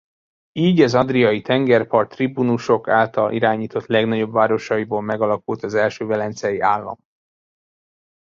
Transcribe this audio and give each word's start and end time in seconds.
Így 0.59 0.81
az 0.81 0.93
adriai 0.93 1.41
tengerpart 1.41 2.09
tribunusok 2.09 2.87
által 2.87 3.31
irányított 3.33 3.85
legnagyobb 3.85 4.31
városaiból 4.31 5.01
megalakult 5.01 5.63
az 5.63 5.73
első 5.73 6.05
velencei 6.05 6.59
állam. 6.59 6.97